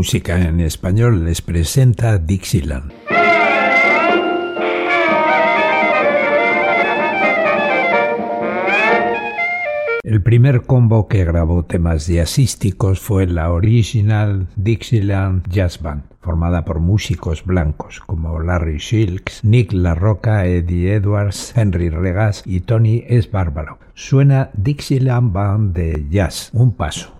[0.00, 2.90] Música en español les presenta Dixieland.
[10.02, 16.80] El primer combo que grabó temas jazzísticos fue la Original Dixieland Jazz Band, formada por
[16.80, 23.28] músicos blancos como Larry Shilks, Nick La Roca, Eddie Edwards, Henry Regas y Tony S.
[23.30, 23.78] Bárbaro.
[23.92, 27.19] Suena Dixieland Band de Jazz, un paso.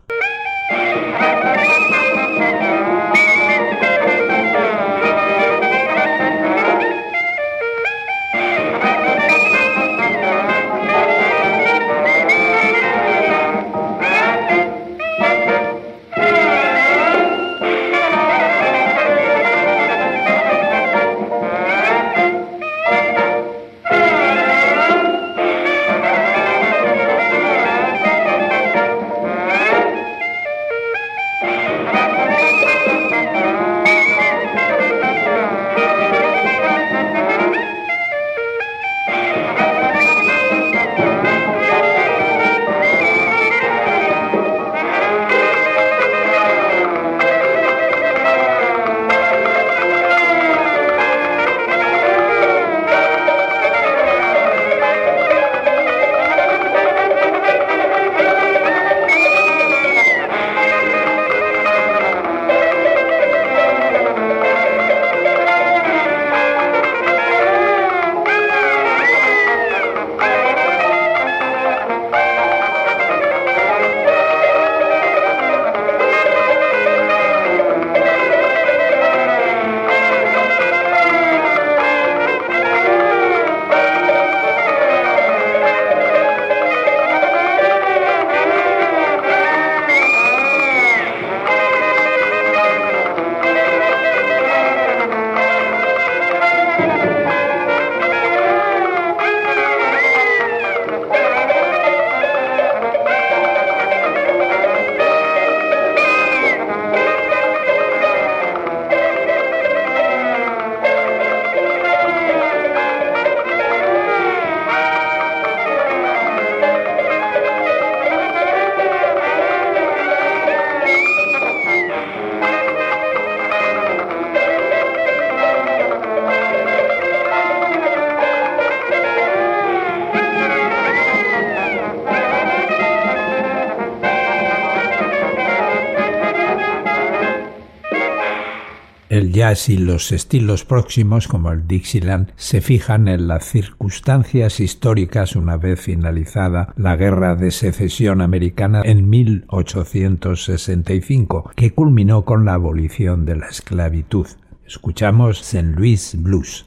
[139.11, 145.35] El jazz y los estilos próximos, como el Dixieland, se fijan en las circunstancias históricas
[145.35, 153.27] una vez finalizada la Guerra de Secesión Americana en 1865, que culminó con la abolición
[153.27, 154.29] de la esclavitud.
[154.65, 155.75] Escuchamos St.
[155.77, 156.67] Louis Blues.